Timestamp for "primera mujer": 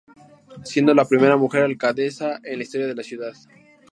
1.05-1.61